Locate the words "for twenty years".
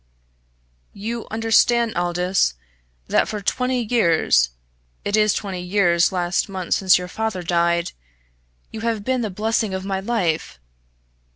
3.27-4.49